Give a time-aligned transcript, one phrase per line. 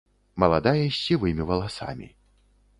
[0.43, 2.13] Маладая з сівымі валасамі.